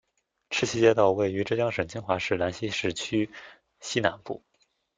[0.49, 3.29] 赤溪街道位于浙江省金华市兰溪市区
[3.79, 4.41] 西南部。